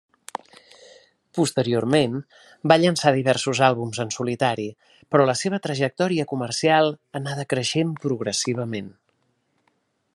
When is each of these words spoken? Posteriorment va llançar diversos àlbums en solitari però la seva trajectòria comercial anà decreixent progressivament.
Posteriorment 1.39 2.15
va 2.71 2.77
llançar 2.83 3.11
diversos 3.17 3.61
àlbums 3.67 3.99
en 4.05 4.13
solitari 4.15 4.65
però 5.15 5.27
la 5.31 5.35
seva 5.43 5.61
trajectòria 5.67 6.25
comercial 6.33 6.91
anà 7.21 7.37
decreixent 7.43 7.93
progressivament. 8.07 8.89